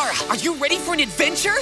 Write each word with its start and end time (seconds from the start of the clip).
Zara, 0.00 0.16
are 0.30 0.36
you 0.36 0.54
ready 0.54 0.78
for 0.78 0.94
an 0.94 1.00
adventure? 1.00 1.52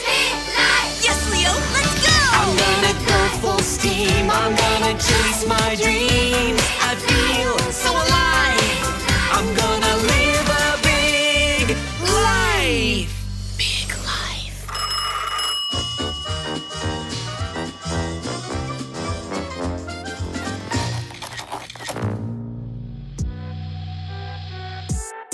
Yes, 1.02 1.18
Leo, 1.32 1.50
let's 1.74 2.06
go! 2.06 2.14
I'm 2.38 2.56
gonna 2.56 2.94
go 3.04 3.18
full 3.40 3.58
steam. 3.58 4.30
I'm 4.30 4.54
gonna 4.54 4.92
chase 4.92 5.44
my 5.48 5.74
dreams. 5.74 6.62
I 6.80 6.94
feel 7.08 7.58
so 7.72 7.90
alive. 7.90 8.84
I'm 9.32 9.54
gonna 9.56 9.96
live 10.12 10.48
a 10.54 10.78
big 10.86 11.76
life. 12.14 13.10
Big 13.58 13.90
life. 14.06 14.58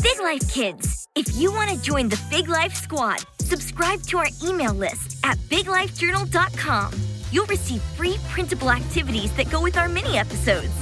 Big 0.03 0.21
Life 0.21 0.49
Kids, 0.51 1.04
if 1.17 1.37
you 1.37 1.53
want 1.53 1.71
to 1.71 1.81
join 1.81 2.09
the 2.09 2.21
Big 2.29 2.49
Life 2.49 2.75
Squad, 2.75 3.19
subscribe 3.39 4.03
to 4.03 4.19
our 4.19 4.27
email 4.43 4.75
list 4.75 5.17
at 5.23 5.39
biglifejournal.com. 5.49 6.93
You'll 7.31 7.47
receive 7.47 7.83
free 7.97 8.17
printable 8.29 8.71
activities 8.71 9.33
that 9.37 9.49
go 9.51 9.63
with 9.63 9.77
our 9.77 9.89
mini 9.89 10.19
episodes. 10.19 10.73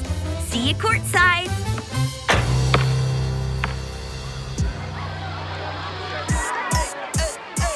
See 0.41 0.69
you 0.69 0.74
courtside. 0.74 1.48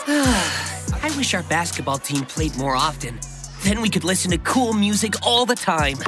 I 1.03 1.15
wish 1.17 1.35
our 1.35 1.43
basketball 1.45 1.99
team 1.99 2.25
played 2.25 2.57
more 2.57 2.75
often. 2.75 3.21
Then 3.65 3.83
we 3.83 3.91
could 3.91 4.05
listen 4.05 4.31
to 4.31 4.39
cool 4.39 4.73
music 4.73 5.15
all 5.27 5.45
the 5.45 5.57
time. 5.57 5.99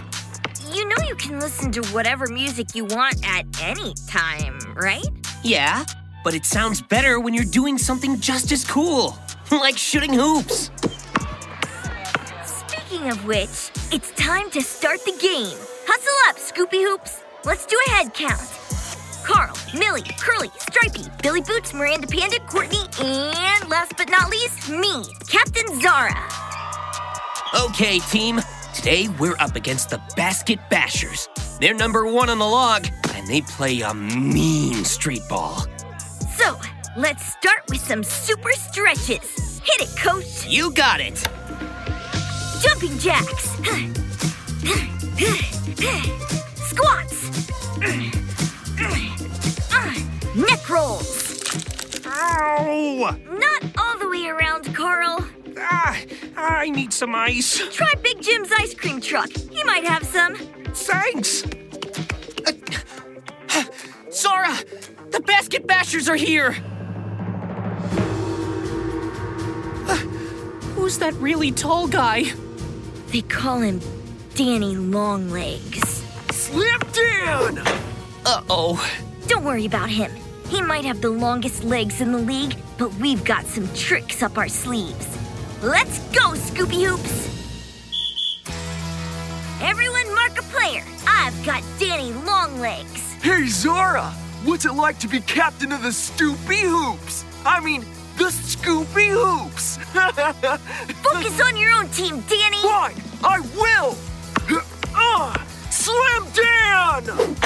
You 0.73 0.89
know 0.89 0.97
you 1.07 1.15
can 1.15 1.41
listen 1.41 1.73
to 1.73 1.83
whatever 1.89 2.27
music 2.29 2.75
you 2.75 2.87
want 2.87 3.17
at 3.27 3.45
any 3.61 3.95
time, 4.07 4.59
right? 4.77 5.07
Yeah, 5.43 5.85
but 6.25 6.35
it 6.35 6.45
sounds 6.45 6.81
better 6.81 7.21
when 7.21 7.35
you're 7.35 7.45
doing 7.45 7.79
something 7.79 8.19
just 8.21 8.53
as 8.53 8.65
cool, 8.65 9.19
like 9.51 9.77
shooting 9.77 10.13
hoops. 10.13 10.71
Speaking 12.45 13.11
of 13.11 13.25
which, 13.25 13.71
it's 13.93 14.11
time 14.17 14.51
to 14.51 14.63
start 14.63 15.05
the 15.05 15.17
game. 15.21 15.57
Hustle 15.87 16.29
up, 16.29 16.37
Scoopy 16.37 16.83
Hoops. 16.83 17.23
Let's 17.45 17.67
do 17.67 17.79
a 17.87 17.91
head 17.91 18.15
count. 18.15 18.41
Carl, 19.25 19.55
Millie, 19.75 20.03
Curly, 20.19 20.51
Stripey, 20.59 21.05
Billy 21.23 21.43
Boots, 21.43 21.75
Miranda 21.75 22.07
Panda, 22.07 22.41
Courtney, 22.41 22.81
and 23.01 23.69
last 23.69 23.95
but 23.97 24.09
not 24.09 24.31
least, 24.31 24.71
me, 24.71 25.05
Captain 25.29 25.81
Zara. 25.81 26.17
Okay, 27.65 27.99
team. 28.11 28.41
Today 28.75 29.09
we're 29.19 29.37
up 29.39 29.57
against 29.57 29.91
the 29.91 30.01
Basket 30.17 30.59
Bashers. 30.71 31.29
They're 31.59 31.75
number 31.75 32.11
one 32.11 32.31
on 32.31 32.39
the 32.39 32.47
log, 32.47 32.87
and 33.15 33.27
they 33.27 33.41
play 33.43 33.81
a 33.83 33.93
mean 33.93 34.85
street 34.85 35.23
ball. 35.29 35.67
So, 36.39 36.57
let's 36.97 37.27
start 37.33 37.65
with 37.69 37.81
some 37.81 38.05
super 38.05 38.53
stretches. 38.53 39.61
Hit 39.65 39.83
it, 39.83 39.97
coach. 39.99 40.47
You 40.47 40.71
got 40.71 41.01
it. 41.01 41.17
Jumping 42.63 42.97
jacks. 43.01 43.49
Squats. 46.55 47.49
Neck 50.37 50.71
rolls. 50.71 51.43
Ow! 52.07 53.17
Not 53.33 53.65
all 53.77 53.99
the 53.99 54.09
way 54.09 54.29
around, 54.29 54.73
Carl. 54.77 55.29
Ah, 55.59 56.01
I 56.37 56.71
need 56.71 56.93
some 56.93 57.17
ice. 57.17 57.61
Try 57.75 57.93
Big 58.01 58.23
Jim's 58.23 58.53
ice 58.57 58.75
cream 58.75 59.01
truck. 59.01 59.31
He 59.33 59.65
might 59.65 59.83
have 59.83 60.05
some. 60.05 60.37
Thanks. 60.73 61.43
Zara, 64.13 64.57
the 65.11 65.21
Basket 65.21 65.67
Bashers 65.67 66.09
are 66.09 66.17
here. 66.17 66.53
Who's 70.75 70.99
that 70.99 71.15
really 71.15 71.53
tall 71.53 71.87
guy? 71.87 72.25
They 73.09 73.23
call 73.23 73.61
him 73.61 73.81
Danny 74.35 74.77
Longlegs. 74.77 76.05
Slim 76.33 76.81
Dan! 76.93 77.59
Uh 78.25 78.43
oh. 78.49 78.91
Don't 79.27 79.45
worry 79.45 79.67
about 79.67 79.91
him. 79.91 80.11
He 80.49 80.63
might 80.63 80.85
have 80.85 81.01
the 81.01 81.11
longest 81.11 81.65
legs 81.65 82.01
in 82.01 82.13
the 82.13 82.19
league, 82.19 82.57
but 82.79 82.95
we've 82.95 83.23
got 83.25 83.45
some 83.45 83.69
tricks 83.75 84.23
up 84.23 84.39
our 84.39 84.49
sleeves. 84.49 85.07
Let's 85.63 85.99
go, 86.11 86.31
Scoopy 86.33 86.87
Hoops! 86.87 87.29
Everyone 89.61 90.15
mark 90.15 90.39
a 90.39 90.43
player. 90.43 90.85
I've 91.07 91.45
got 91.45 91.63
Danny 91.79 92.13
Longlegs. 92.13 93.13
Hey, 93.15 93.47
Zara! 93.49 94.15
What's 94.45 94.65
it 94.65 94.73
like 94.75 94.99
to 95.01 95.09
be 95.09 95.21
captain 95.21 95.73
of 95.73 95.83
the 95.83 95.89
Stoopy 95.89 96.61
Hoops? 96.61 97.25
I 97.45 97.61
mean, 97.61 97.85
the 98.17 98.25
Scoopy 98.25 99.09
Hoops! 99.09 99.79
Focus 101.03 101.41
on 101.41 101.57
your 101.57 101.73
own 101.73 101.89
team, 101.89 102.21
Danny. 102.29 102.63
Fine, 102.63 103.03
I 103.25 103.41
will! 103.57 103.97
Uh, 105.01 105.33
Slim 105.71 106.25
Dan! 106.33 107.37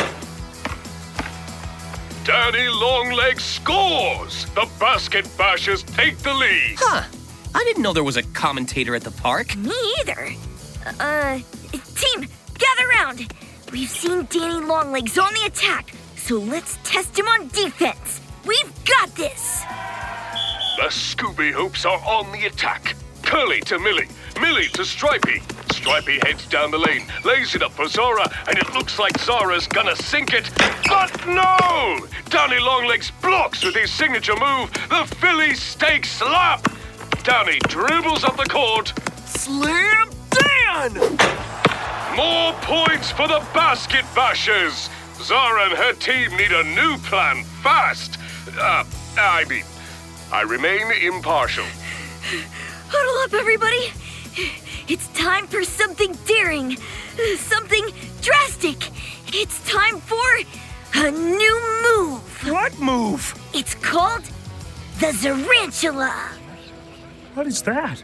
Danny 2.24 2.68
Longlegs 2.68 3.44
scores! 3.44 4.46
The 4.54 4.66
Basket 4.80 5.24
Bashers 5.36 5.84
take 5.96 6.16
the 6.18 6.32
lead. 6.32 6.76
Huh. 6.78 7.02
I 7.54 7.64
didn't 7.64 7.82
know 7.82 7.92
there 7.92 8.04
was 8.04 8.16
a 8.16 8.22
commentator 8.22 8.94
at 8.94 9.02
the 9.02 9.10
park. 9.10 9.54
Me 9.56 9.74
either. 10.00 10.30
Uh, 10.98 11.40
team, 11.94 12.28
gather 12.58 12.88
round. 12.88 13.32
We've 13.70 13.88
seen 13.90 14.26
Danny 14.30 14.64
Longlegs 14.64 15.18
on 15.18 15.32
the 15.34 15.46
attack, 15.46 15.92
so 16.22 16.38
let's 16.38 16.78
test 16.84 17.18
him 17.18 17.26
on 17.26 17.48
defense. 17.48 18.20
We've 18.46 18.84
got 18.84 19.12
this. 19.16 19.62
The 20.76 20.88
Scoopy 20.88 21.50
Hoops 21.50 21.84
are 21.84 21.98
on 21.98 22.30
the 22.30 22.46
attack. 22.46 22.94
Curly 23.22 23.60
to 23.62 23.78
Millie, 23.80 24.08
Millie 24.40 24.68
to 24.68 24.84
Stripey. 24.84 25.42
Stripey 25.72 26.20
heads 26.24 26.46
down 26.46 26.70
the 26.70 26.78
lane, 26.78 27.06
lays 27.24 27.56
it 27.56 27.62
up 27.62 27.72
for 27.72 27.88
Zara, 27.88 28.30
and 28.46 28.56
it 28.56 28.72
looks 28.72 29.00
like 29.00 29.18
Zara's 29.18 29.66
gonna 29.66 29.96
sink 29.96 30.32
it. 30.32 30.48
But 30.86 31.26
no! 31.26 32.06
Danny 32.28 32.60
Longlegs 32.60 33.10
blocks 33.20 33.64
with 33.64 33.74
his 33.74 33.90
signature 33.90 34.36
move, 34.36 34.72
the 34.90 35.04
Philly 35.18 35.54
Steak 35.54 36.04
Slap. 36.04 36.64
Danny 37.24 37.58
dribbles 37.66 38.22
up 38.22 38.36
the 38.36 38.44
court. 38.44 38.92
Slam 39.26 40.10
Dan! 40.30 40.94
More 42.16 42.52
points 42.62 43.10
for 43.10 43.26
the 43.26 43.44
Basket 43.52 44.04
Bashers. 44.14 44.88
Zara 45.20 45.64
and 45.64 45.72
her 45.72 45.92
team 45.94 46.36
need 46.36 46.52
a 46.52 46.64
new 46.64 46.96
plan 46.98 47.44
fast. 47.62 48.18
Uh, 48.58 48.84
I 49.16 49.44
mean, 49.48 49.64
I 50.32 50.42
remain 50.42 50.90
impartial. 51.02 51.64
Huddle 52.88 53.24
up, 53.24 53.34
everybody. 53.40 53.92
It's 54.88 55.08
time 55.08 55.46
for 55.46 55.62
something 55.64 56.16
daring, 56.26 56.76
something 57.36 57.84
drastic. 58.20 58.90
It's 59.28 59.62
time 59.68 59.98
for 59.98 60.28
a 60.94 61.10
new 61.10 61.60
move. 61.84 62.20
What 62.50 62.78
move? 62.78 63.34
It's 63.54 63.74
called 63.74 64.24
the 64.98 65.06
Zarantula. 65.06 66.12
What 67.34 67.46
is 67.46 67.62
that? 67.62 68.02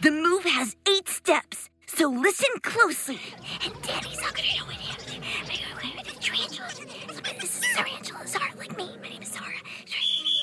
The 0.00 0.10
move 0.10 0.44
has 0.44 0.76
eight 0.88 1.08
steps, 1.08 1.68
so 1.86 2.08
listen 2.08 2.48
closely. 2.62 3.20
And 3.64 3.72
Danny's 3.82 4.20
not 4.20 4.34
gonna 4.34 4.48
know 4.58 4.70
it. 4.70 4.91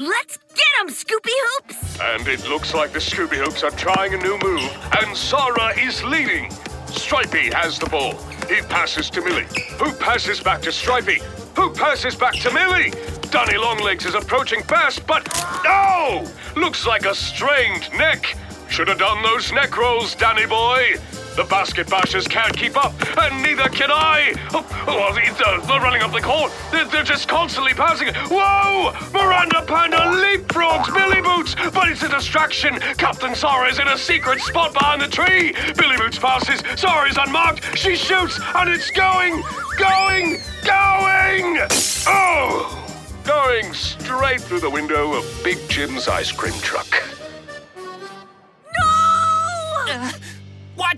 Let's 0.01 0.37
get 0.55 0.67
'em, 0.79 0.89
Scoopy 0.89 1.31
Hoops! 1.33 1.99
And 1.99 2.27
it 2.27 2.47
looks 2.47 2.73
like 2.73 2.93
the 2.93 2.99
Scoopy 2.99 3.35
Hoops 3.35 3.63
are 3.63 3.71
trying 3.71 4.13
a 4.13 4.17
new 4.17 4.37
move, 4.37 4.61
and 5.01 5.15
Zara 5.15 5.77
is 5.77 6.03
leading. 6.03 6.51
Stripey 6.87 7.51
has 7.53 7.77
the 7.79 7.87
ball. 7.87 8.13
He 8.47 8.61
passes 8.61 9.09
to 9.11 9.21
Millie, 9.21 9.47
who 9.77 9.91
passes 9.93 10.39
back 10.39 10.61
to 10.61 10.71
Stripey, 10.71 11.21
who 11.55 11.73
passes 11.73 12.15
back 12.15 12.35
to 12.35 12.51
Millie. 12.51 12.93
Danny 13.29 13.57
Longlegs 13.57 14.05
is 14.05 14.15
approaching 14.15 14.63
fast, 14.63 15.05
but 15.05 15.27
no! 15.63 16.25
Looks 16.55 16.85
like 16.85 17.05
a 17.05 17.13
strained 17.13 17.91
neck. 17.97 18.35
Should 18.69 18.87
have 18.87 18.99
done 18.99 19.21
those 19.21 19.51
neck 19.51 19.75
rolls, 19.77 20.15
Danny 20.15 20.45
boy. 20.45 20.95
The 21.39 21.45
basket 21.45 21.87
bashers 21.87 22.29
can't 22.29 22.53
keep 22.53 22.75
up, 22.75 22.93
and 23.17 23.41
neither 23.41 23.69
can 23.69 23.89
I. 23.89 24.33
Oh, 24.53 24.67
oh, 24.89 25.15
they're, 25.15 25.67
they're 25.67 25.79
running 25.79 26.01
up 26.01 26.11
the 26.11 26.19
court. 26.19 26.51
They're, 26.69 26.83
they're 26.83 27.01
just 27.01 27.29
constantly 27.29 27.73
passing. 27.73 28.09
Whoa! 28.27 28.91
Miranda 29.13 29.61
Panda 29.65 29.99
leapfrogs 29.99 30.93
Billy 30.93 31.21
Boots, 31.21 31.55
but 31.73 31.87
it's 31.87 32.03
a 32.03 32.09
distraction. 32.09 32.77
Captain 32.97 33.33
Zara 33.35 33.69
is 33.69 33.79
in 33.79 33.87
a 33.87 33.97
secret 33.97 34.41
spot 34.41 34.73
behind 34.73 35.01
the 35.01 35.07
tree. 35.07 35.53
Billy 35.77 35.95
Boots 35.95 36.19
passes. 36.19 36.61
Zara 36.77 37.07
is 37.07 37.15
unmarked. 37.15 37.63
She 37.77 37.95
shoots, 37.95 38.37
and 38.55 38.69
it's 38.69 38.91
going, 38.91 39.41
going, 39.77 40.41
going. 40.65 41.57
Oh! 42.05 42.85
Going 43.23 43.73
straight 43.73 44.41
through 44.41 44.59
the 44.59 44.69
window 44.69 45.13
of 45.13 45.23
Big 45.41 45.57
Jim's 45.69 46.09
ice 46.09 46.33
cream 46.33 46.59
truck. 46.59 47.18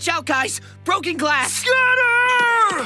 Watch 0.02 0.08
out, 0.08 0.26
guys! 0.26 0.60
Broken 0.84 1.16
glass! 1.16 1.52
Scatter! 1.52 2.84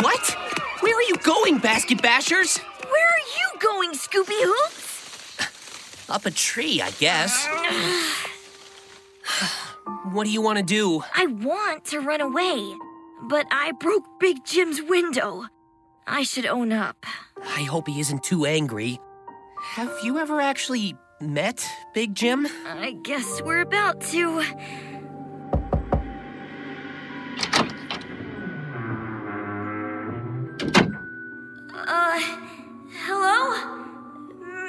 What? 0.00 0.36
Where 0.80 0.96
are 0.96 1.02
you 1.02 1.14
going, 1.22 1.58
Basket 1.58 1.98
Bashers? 1.98 2.58
Where 2.58 3.08
are 3.08 3.24
you 3.38 3.48
going, 3.60 3.92
Scoopy 3.92 4.42
Hoops? 4.42 6.10
Up 6.10 6.26
a 6.26 6.32
tree, 6.32 6.82
I 6.82 6.90
guess. 6.92 7.46
what 10.10 10.24
do 10.24 10.30
you 10.30 10.42
want 10.42 10.58
to 10.58 10.64
do? 10.64 11.02
I 11.14 11.26
want 11.26 11.84
to 11.86 12.00
run 12.00 12.20
away, 12.20 12.74
but 13.22 13.46
I 13.52 13.72
broke 13.72 14.04
Big 14.18 14.44
Jim's 14.44 14.82
window. 14.82 15.46
I 16.06 16.24
should 16.24 16.46
own 16.46 16.72
up. 16.72 17.06
I 17.40 17.62
hope 17.62 17.86
he 17.86 18.00
isn't 18.00 18.24
too 18.24 18.44
angry. 18.44 18.98
Have 19.62 19.92
you 20.02 20.18
ever 20.18 20.40
actually 20.40 20.96
met 21.20 21.64
Big 21.94 22.12
Jim? 22.14 22.48
I 22.66 22.96
guess 23.04 23.40
we're 23.42 23.60
about 23.60 24.00
to. 24.12 24.42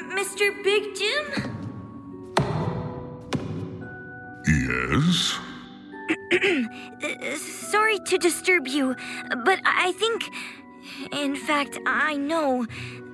Mr. 0.09 0.51
Big 0.63 0.95
Jim? 0.95 1.25
Yes? 4.47 5.39
Sorry 7.71 7.99
to 7.99 8.17
disturb 8.17 8.67
you, 8.67 8.95
but 9.45 9.59
I 9.65 9.91
think. 9.93 10.23
In 11.11 11.35
fact, 11.35 11.77
I 11.85 12.15
know 12.15 12.65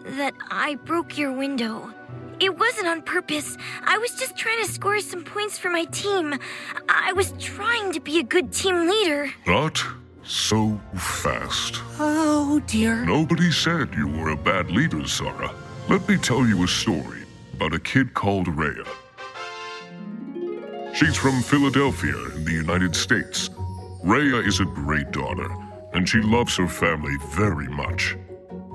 that 0.06 0.34
I 0.50 0.76
broke 0.76 1.18
your 1.18 1.32
window. 1.32 1.92
It 2.40 2.58
wasn't 2.58 2.88
on 2.88 3.02
purpose. 3.02 3.58
I 3.84 3.98
was 3.98 4.12
just 4.12 4.38
trying 4.38 4.64
to 4.64 4.72
score 4.72 5.00
some 5.00 5.24
points 5.24 5.58
for 5.58 5.70
my 5.70 5.86
team. 5.86 6.36
I 6.90 7.14
was 7.14 7.34
trying 7.40 7.92
to 7.94 8.00
be 8.00 8.20
a 8.20 8.24
good 8.24 8.52
team 8.52 8.88
leader. 8.88 9.32
Not 9.48 9.84
so 10.24 10.80
fast. 10.96 11.76
Oh, 12.00 12.62
dear. 12.68 13.06
Nobody 13.06 13.52
said 13.52 13.94
you 13.96 14.08
were 14.08 14.30
a 14.30 14.38
bad 14.38 14.72
leader, 14.72 15.06
Zara. 15.06 15.54
Let 15.90 16.08
me 16.08 16.18
tell 16.18 16.48
you 16.48 16.64
a 16.64 16.68
story 16.68 17.24
about 17.54 17.74
a 17.74 17.80
kid 17.80 18.14
called 18.14 18.48
Rhea. 18.48 18.86
She's 20.94 21.18
from 21.18 21.42
Philadelphia 21.42 22.16
in 22.36 22.46
the 22.46 22.54
United 22.54 22.96
States. 22.96 23.50
Rhea 24.04 24.38
is 24.38 24.60
a 24.62 24.66
great 24.66 25.12
daughter, 25.12 25.48
and 25.94 26.08
she 26.08 26.22
loves 26.22 26.56
her 26.56 26.68
family 26.70 27.16
very 27.32 27.68
much. 27.68 28.16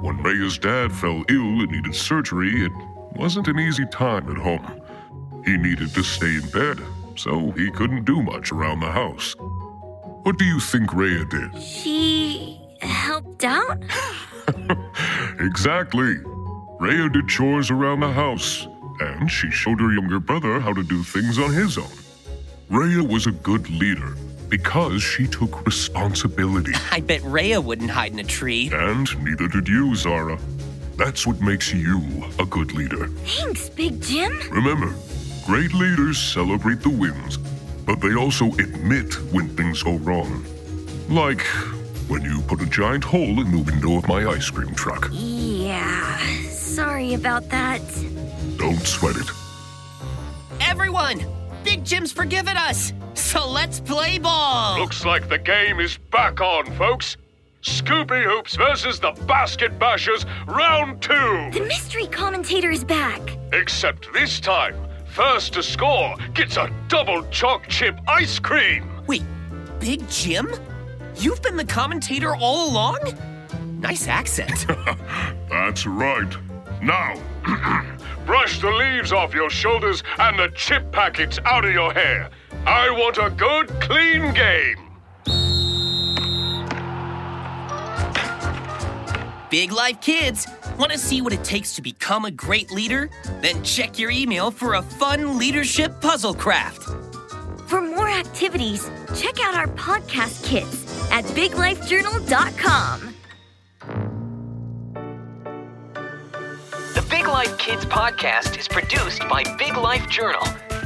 When 0.01 0.23
Rhea's 0.23 0.59
dad 0.59 0.93
fell 0.93 1.25
ill 1.31 1.61
and 1.61 1.71
needed 1.71 1.95
surgery, 1.95 2.67
it 2.67 2.73
wasn't 3.17 3.49
an 3.49 3.59
easy 3.59 3.87
time 3.87 4.31
at 4.31 4.37
home. 4.37 4.83
He 5.47 5.57
needed 5.57 5.95
to 5.95 6.03
stay 6.03 6.37
in 6.37 6.49
bed, 6.51 6.79
so 7.17 7.53
he 7.53 7.71
couldn't 7.71 8.05
do 8.05 8.23
much 8.23 8.53
around 8.53 8.81
the 8.81 8.93
house. 8.93 9.35
What 10.25 10.37
do 10.39 10.45
you 10.45 10.61
think 10.61 10.93
Rhea 10.93 11.25
did? 11.25 11.61
She 11.63 12.61
helped 12.81 13.45
out? 13.45 13.83
Exactly. 15.41 16.17
Rhea 16.81 17.09
did 17.09 17.29
chores 17.29 17.71
around 17.71 18.01
the 18.01 18.13
house, 18.13 18.67
and 19.01 19.31
she 19.31 19.51
showed 19.51 19.81
her 19.81 19.93
younger 19.93 20.21
brother 20.21 20.61
how 20.61 20.73
to 20.73 20.83
do 20.83 21.03
things 21.03 21.39
on 21.39 21.53
his 21.53 21.77
own. 21.79 21.91
Rhea 22.71 23.03
was 23.03 23.27
a 23.27 23.33
good 23.33 23.69
leader 23.71 24.15
because 24.49 25.03
she 25.03 25.27
took 25.27 25.67
responsibility, 25.67 26.73
I 26.93 27.01
bet 27.01 27.23
Rhea 27.23 27.61
wouldn't 27.61 27.91
hide 27.91 28.13
in 28.13 28.19
a 28.19 28.25
tree. 28.25 28.71
and 28.73 29.09
neither 29.25 29.49
did 29.49 29.69
you, 29.69 29.95
Zara. 29.95 30.39
That's 30.97 31.27
what 31.27 31.41
makes 31.41 31.73
you 31.73 32.01
a 32.39 32.47
good 32.47 32.73
leader. 32.73 33.09
Thanks, 33.09 33.69
Big 33.71 34.01
Jim. 34.01 34.39
Remember, 34.51 34.93
great 35.47 35.73
leaders 35.75 36.19
celebrate 36.19 36.81
the 36.83 36.91
wins, 36.91 37.37
but 37.87 38.01
they 38.01 38.15
also 38.15 38.47
admit 38.55 39.15
when 39.33 39.49
things 39.57 39.83
go 39.83 39.97
wrong. 39.99 40.45
Like 41.09 41.43
when 42.09 42.23
you 42.23 42.41
put 42.43 42.63
a 42.63 42.67
giant 42.67 43.05
hole 43.05 43.41
in 43.41 43.51
the 43.51 43.63
window 43.63 43.97
of 43.99 44.09
my 44.09 44.27
ice 44.27 44.51
cream 44.51 44.75
truck. 44.75 45.09
Yeah, 45.13 46.19
sorry 46.79 47.15
about 47.15 47.49
that. 47.49 47.81
Don't 48.57 48.87
sweat 48.87 49.17
it. 49.17 49.29
Everyone! 50.61 51.27
Big 51.65 51.85
Jim's 51.85 52.13
forgiven 52.13 52.57
us! 52.57 52.93
So 53.15 53.51
let's 53.51 53.81
play 53.81 54.19
ball! 54.19 54.79
Looks 54.79 55.05
like 55.05 55.29
the 55.29 55.39
game 55.39 55.81
is 55.81 55.99
back 56.13 56.41
on, 56.41 56.67
folks. 56.77 57.17
Scoopy 57.63 58.23
Hoops 58.23 58.55
versus 58.55 59.01
the 59.01 59.11
Basket 59.27 59.77
Bashers, 59.81 60.25
round 60.47 61.03
two. 61.03 61.51
The 61.53 61.67
mystery 61.67 62.07
commentator 62.07 62.71
is 62.71 62.85
back. 62.85 63.23
Except 63.53 64.07
this 64.13 64.39
time, 64.39 64.77
first 65.05 65.55
to 65.55 65.65
score 65.65 66.15
gets 66.33 66.59
a 66.59 66.73
double 66.87 67.25
chalk 67.31 67.67
chip 67.67 67.99
ice 68.07 68.39
cream. 68.39 68.89
Wait, 69.09 69.25
Big 69.81 70.09
Jim? 70.09 70.49
You've 71.17 71.43
been 71.43 71.57
the 71.57 71.65
commentator 71.65 72.37
all 72.37 72.71
along? 72.71 73.01
Nice 73.81 74.07
accent. 74.07 74.65
That's 75.51 75.85
right. 75.85 76.33
Now, 76.83 77.15
Brush 78.29 78.61
the 78.61 78.71
leaves 78.71 79.11
off 79.11 79.33
your 79.33 79.49
shoulders 79.49 80.03
and 80.19 80.39
the 80.39 80.51
chip 80.55 80.93
packets 80.93 81.39
out 81.47 81.65
of 81.65 81.73
your 81.73 81.95
hair. 81.95 82.29
I 82.67 82.91
want 82.91 83.17
a 83.17 83.31
good, 83.31 83.69
clean 83.81 84.35
game. 84.35 84.77
Big 89.49 89.73
Life 89.73 90.03
Kids, 90.03 90.47
want 90.79 90.93
to 90.93 90.99
see 90.99 91.23
what 91.23 91.33
it 91.33 91.43
takes 91.43 91.75
to 91.77 91.81
become 91.81 92.27
a 92.27 92.31
great 92.31 92.71
leader? 92.71 93.09
Then 93.41 93.65
check 93.65 93.99
your 93.99 94.11
email 94.11 94.51
for 94.51 94.75
a 94.75 94.83
fun 94.83 95.39
leadership 95.39 95.99
puzzle 96.03 96.35
craft. 96.35 96.83
For 97.67 97.81
more 97.81 98.11
activities, 98.11 98.91
check 99.17 99.43
out 99.43 99.55
our 99.55 99.69
podcast 99.69 100.45
kits 100.45 101.11
at 101.11 101.25
biglifejournal.com. 101.25 103.08
Life 107.39 107.57
Kids 107.57 107.85
podcast 107.85 108.59
is 108.59 108.67
produced 108.67 109.21
by 109.29 109.45
Big 109.59 109.77
Life 109.77 110.09
Journal. 110.09 110.43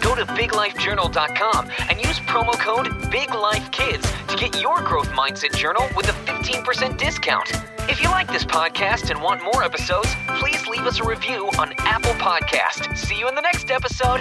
Go 0.00 0.14
to 0.14 0.24
biglifejournal.com 0.26 1.70
and 1.90 1.98
use 1.98 2.20
promo 2.20 2.52
code 2.52 2.86
BIGLIFEKIDS 3.10 4.28
to 4.28 4.36
get 4.36 4.62
your 4.62 4.80
growth 4.82 5.08
mindset 5.08 5.56
journal 5.56 5.88
with 5.96 6.08
a 6.08 6.12
15% 6.12 6.98
discount. 6.98 7.50
If 7.88 8.00
you 8.00 8.08
like 8.10 8.28
this 8.28 8.44
podcast 8.44 9.10
and 9.10 9.20
want 9.20 9.42
more 9.42 9.64
episodes, 9.64 10.06
please 10.38 10.64
leave 10.68 10.86
us 10.86 11.00
a 11.00 11.04
review 11.04 11.50
on 11.58 11.72
Apple 11.78 12.12
Podcast. 12.12 12.96
See 12.96 13.18
you 13.18 13.28
in 13.28 13.34
the 13.34 13.40
next 13.40 13.72
episode. 13.72 14.20